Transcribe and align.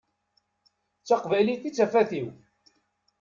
D 1.01 1.03
taqbaylit 1.07 1.61
i 1.69 1.71
d 1.71 1.75
tafat-iw. 1.77 2.27